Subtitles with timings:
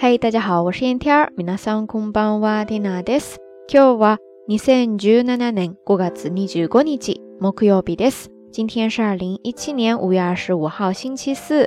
[0.00, 1.32] 嗨，大家好，我是燕天儿。
[1.36, 3.38] 皆さんこんばんは、ティナです。
[3.68, 8.30] 今日は二千十七年五月二十五日、木曜日です。
[8.52, 11.66] 今天是二零一七年五月二十五号，星期四。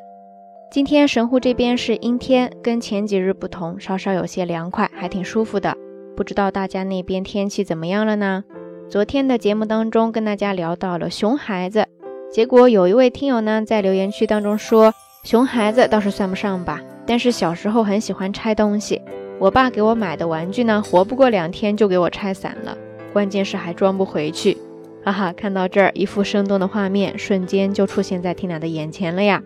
[0.72, 5.76] 今天神户这边是阴天，跟前几日不同，稍稍有些凉快，还挺舒服的。
[6.16, 8.44] 不知道大家那边天气怎么样了呢？
[8.90, 11.88] 昨天的节目当中跟大家聊到了熊孩子，
[12.32, 16.82] 结果有一位听友呢在留言区当中说，熊孩子倒是算不上吧。
[17.07, 19.01] 但是小时候很喜欢拆东西，
[19.39, 22.77] 我爸给我买的玩具呢，活不过两天就给我拆散了，
[23.13, 24.57] 关键是还装不回去。
[25.05, 29.43] 哈哈，看到这儿，一副生动的画面瞬间就出现在缇娜的眼前了呀！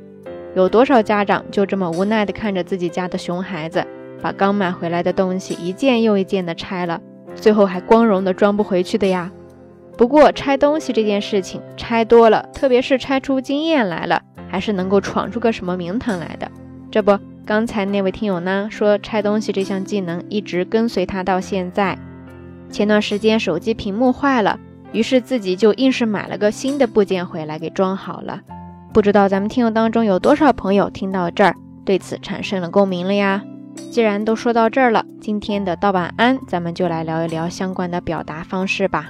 [0.55, 3.85] 有多少家长就这么无奈地看着自己家的熊孩子，
[4.23, 7.01] 把刚买回来的东西一件又一件的拆了，
[7.35, 9.33] 最后还光荣的装不回去的呀？
[9.97, 16.49] 不过拆东西这件事情，拆多了，特别是拆出经验来了，还是能够闯出个什么名堂来的。
[16.91, 17.19] 这不。
[17.49, 21.99] 刚才那位听友呢说拆东西这项技能一直跟随他到现在。
[22.69, 24.61] 前段时间手机屏幕坏了，
[24.93, 28.43] 于是自己就硬是买了个新的部件回来给装好了。
[28.93, 31.57] 不知道咱们听友当中有多少朋友听到这儿
[31.87, 33.43] 对此产生了共鸣了呀？
[33.91, 39.09] 既然都说到这儿了，今天的道晚安咱们就来聊一聊相关的表达方式吧。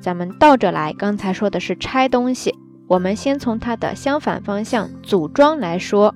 [0.00, 2.52] 咱们倒着来，刚才说的是拆东西，
[2.88, 6.12] 我们先从它的相反方向组装来说。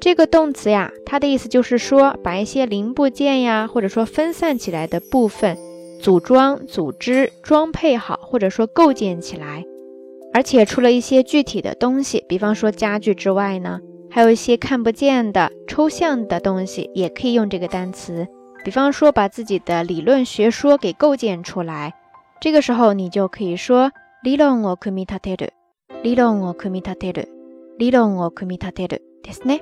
[0.00, 5.56] 这个动词呀，它的意思就是说，把一些零部件呀，或者说分散起来的部分，
[6.00, 9.64] 组装、组织、装配好，或者说构建起来。
[10.33, 13.79] 而且除了一些具体的东西，比方说家具之外呢，
[14.09, 18.27] 还有一些看不見的抽象的东西，也可以用这个单词。
[18.63, 21.93] 比方说把自己的理论学说给构建出来，
[22.41, 23.91] 这个时候你就可以说
[24.23, 25.49] 理論を組み立てる、
[26.03, 27.29] 理論を組み立てる、
[27.77, 29.61] 理論を組み立てるですね。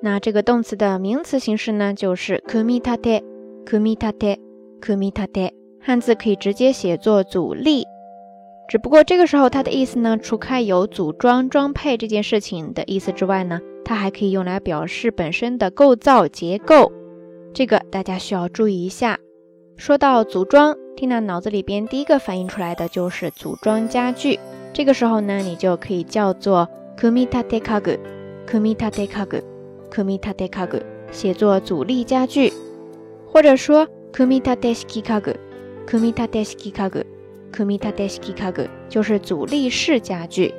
[0.00, 3.24] 那这个动词的名词形式呢，就是組み立て、
[3.64, 4.40] 組み立て、
[4.80, 5.54] 組み立て。
[5.84, 7.84] 汉字可以直接写作阻力。
[8.67, 16.91] 只不过这个时候，它的意思呢，除开有组装装配这件事情的意思之外呢，它还可以用来表示本身的构造结构。
[17.53, 19.19] 这个大家需要注意一下。
[19.77, 24.37] 说到组装，缇娜脑子里边第一个反映出来的就是组装家具。
[24.73, 26.67] 这个时候呢，你就可以叫做
[26.99, 32.51] kumitate kagu，kumitate kagu，kumitate kagu，写作阻力家具，
[33.31, 37.03] 或者说 kumitate shiki kagu，kumitate shiki kagu。
[37.57, 40.53] Kumitadeshiki kagu 就是阻力式家具，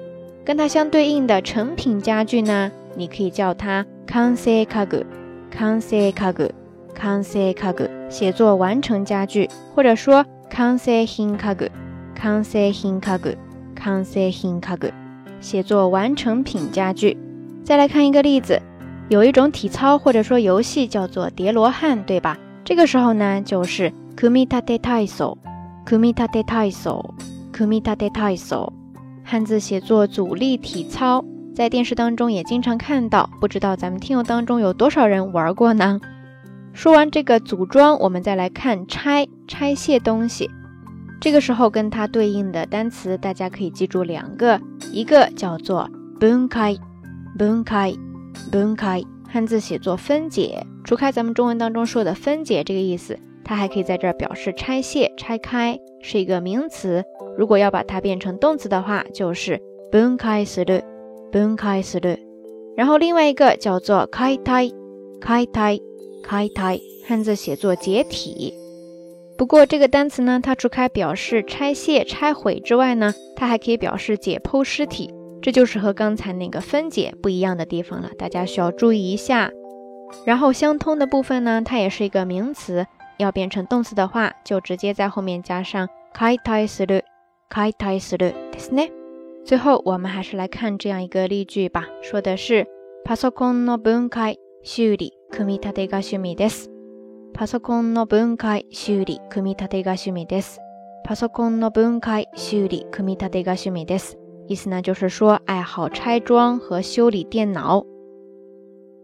[0.45, 14.91] 跟它相对应的成品家具呢，你可以叫它 kansei kagu，kansei kagu，kansei kagu，写作完成家具，或者说 kansei hin kagu，kansei hin kagu，kansei hin kagu，
[15.41, 17.17] 写作完成品家具。
[17.63, 18.61] 再来看一个例子，
[19.09, 22.37] 有一种体操或者说游戏叫做叠罗汉，对吧？
[22.65, 25.37] 这个时候呢，就是 kumitade taiso。
[25.89, 28.71] Kumitate taiso，Kumitate taiso，
[29.25, 35.99] 汉字写作阻力体操，在电视当中也经常看到，不知道咱们听友当中有多少人玩过呢？
[36.75, 40.51] 说完这个组装，我们再来看拆拆卸东西。
[41.23, 44.61] 这个时候跟它对应的单词，大家可以记住两个，
[44.93, 45.89] 一个叫做
[46.21, 53.19] bunkai，bunkai，bunkai，汉字写作分解，除开咱们中文当中说的分解这个意思。
[53.48, 57.04] 它还可以在这儿表示拆卸、拆开，是一个名词。
[57.38, 60.82] 如果要把它变成动词的话，就是分开する、
[61.32, 62.18] 分开する。
[62.76, 64.74] 然后另外一个叫做解体、
[65.22, 65.82] 解体、
[66.24, 68.54] 解体，汉字写作解体。
[69.38, 75.14] 不过这个单词呢，它除开表示拆卸、拆毁之外呢，它还可以表示解剖尸体。
[75.42, 79.52] 这就是和刚才那个分解不一样的地方了，大家需要注意一下。
[80.26, 82.86] 然后相通的部分呢，它也是一个名词。
[83.18, 87.04] 要变成动词的话，就直接在后面加上解体する、
[87.50, 88.92] 解体するですね。
[89.46, 92.66] 最後我们还是来看这样一个例句吧，说的是
[93.06, 96.70] パソコンの分解、修理、組み立てが趣味です。
[97.34, 100.60] パソコンの分解、修理、組み立てが趣味です。
[101.04, 104.18] パソコンの分解、修理、組み立てが趣味です。
[104.48, 107.84] 意思呢就是说爱好拆装和修理电脑。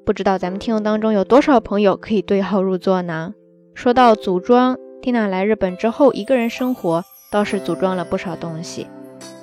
[0.05, 3.33] 不知道咱们听友当中有多少朋友可以对号入座呢？
[3.74, 8.86] 说到组装，缇娜来日本之后，一个人生活倒是组装了不少东西。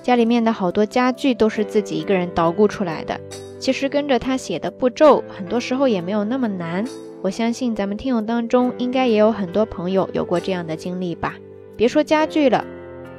[0.01, 3.19] 家里面的好多家具都是自己一个人捣鼓出来的。
[3.59, 6.83] 其实跟着他写的步骤，很多时候也没有那么难。
[7.21, 11.35] 我相信咱们听友当中应该也有很多朋友有过这样的经历吧。
[11.75, 12.65] 别说家具了，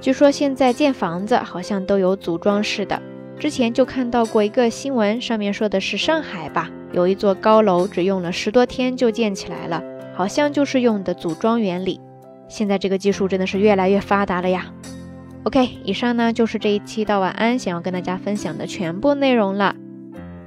[0.00, 3.00] 据说现在建房子好像都有组装式的。
[3.38, 9.82] 之前就看到过一个新闻，上面说的是上海吧，有一座高楼只用了十多天就建起来了，
[10.14, 12.00] 好像就是用的组装原理。
[12.48, 14.66] 现在这个技术真的是越来越发达了呀。
[15.44, 19.74] OK，以上呢就是这一期到晚安想要跟大家分享的全部内容了。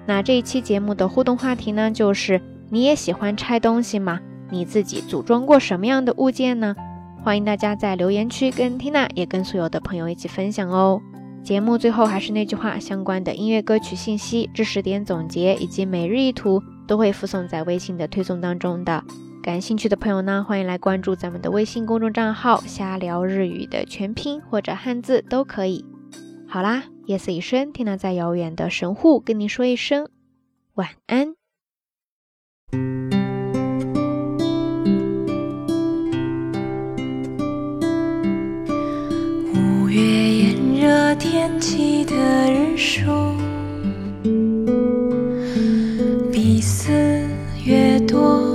[0.06, 2.40] 那这一期节目的互动话题呢，就是
[2.70, 4.20] 你也喜欢拆东西吗？
[4.52, 6.76] 你自己组装过什么样的物件呢？
[7.24, 11.02] 欢迎大家在留言区跟缇娜也跟所有的朋友一起分享哦。
[11.44, 19.04] 节目最后还是那句话，相关的音乐歌曲信息、知识点总结以及每日一图都会附送在微信的推送当中的。
[19.46, 25.86] 感兴趣的朋友呢，欢迎来关注咱们的微信公众账号“瞎聊日语”的全拼或者汉字都可以。
[26.48, 30.10] 好啦，夜色已深，缇娜在遥远的神户跟你说一声
[30.74, 31.36] 晚安。
[39.54, 42.16] 五月炎热天气的
[42.52, 43.04] 日数
[46.34, 46.92] 比四
[47.64, 48.55] 月多，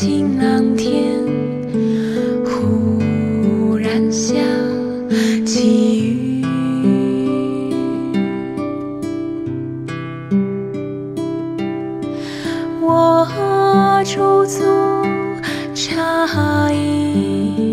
[0.00, 1.12] 晴朗天，
[2.42, 4.32] 忽然下
[5.44, 6.08] 起
[6.40, 6.42] 雨。
[12.80, 14.64] 我驻足。
[15.74, 17.69] 诧异，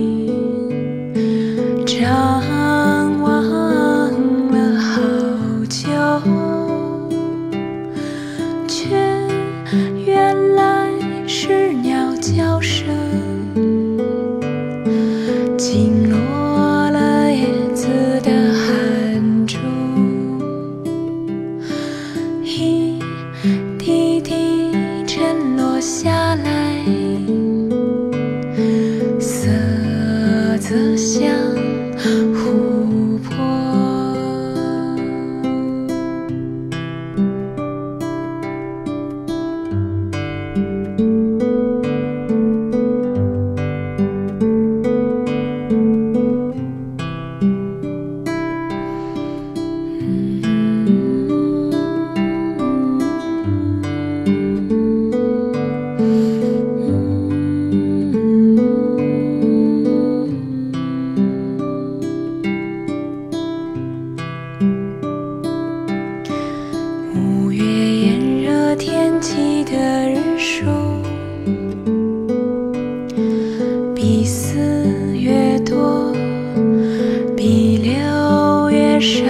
[79.00, 79.28] 上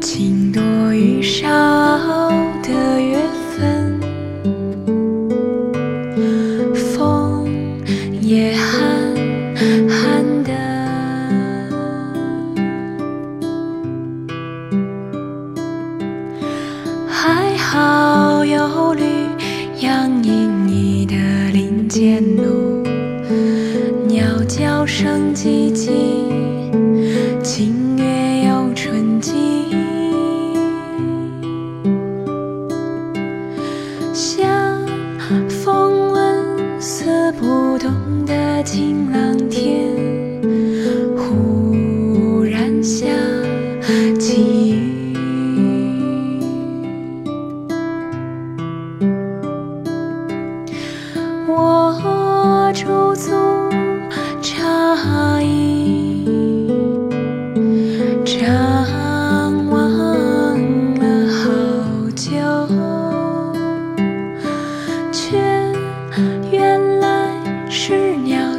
[0.00, 0.60] 请多
[0.92, 1.48] 与少
[2.62, 3.20] 的缘
[3.56, 4.00] 分
[6.74, 7.48] 风
[8.20, 9.14] 也寒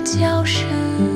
[0.04, 1.13] 叫声。